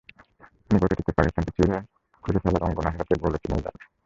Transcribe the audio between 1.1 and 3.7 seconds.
পাকিস্তানকে ছিঁড়ে খুঁড়ে ফেলা রঙ্গনা হেরাথকে গলে চেনাই